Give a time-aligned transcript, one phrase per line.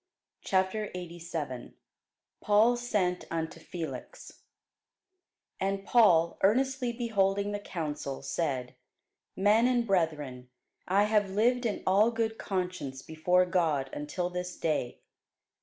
[0.41, 1.75] CHAPTER 87
[2.41, 4.41] PAUL SENT UNTO FELIX
[5.59, 8.73] AND Paul, earnestly beholding the council, said,
[9.35, 10.49] Men and brethren,
[10.87, 15.01] I have lived in all good conscience before God until this day.